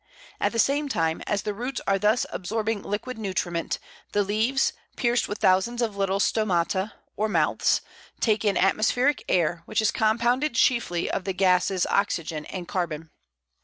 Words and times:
At 0.39 0.51
the 0.51 0.57
same 0.57 0.89
time 0.89 1.21
as 1.27 1.43
the 1.43 1.53
roots 1.53 1.79
are 1.85 1.99
thus 1.99 2.25
absorbing 2.31 2.81
liquid 2.81 3.19
nutriment, 3.19 3.77
the 4.13 4.23
leaves, 4.23 4.73
pierced 4.95 5.27
with 5.27 5.37
thousands 5.37 5.79
of 5.79 5.95
little 5.95 6.19
stomata, 6.19 6.93
or 7.15 7.29
mouths, 7.29 7.81
take 8.19 8.43
in 8.43 8.57
atmospheric 8.57 9.23
air, 9.29 9.61
which 9.67 9.79
is 9.79 9.91
compounded 9.91 10.55
chiefly 10.55 11.07
of 11.11 11.25
the 11.25 11.33
gases 11.33 11.85
oxygen 11.85 12.45
and 12.45 12.67
carbon. 12.67 13.11